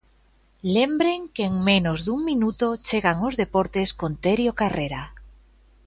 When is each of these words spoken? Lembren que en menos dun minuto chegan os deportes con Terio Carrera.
Lembren 0.77 1.21
que 1.35 1.43
en 1.49 1.55
menos 1.71 1.99
dun 2.07 2.21
minuto 2.31 2.67
chegan 2.87 3.17
os 3.27 3.37
deportes 3.41 3.89
con 3.99 4.11
Terio 4.25 4.51
Carrera. 4.61 5.01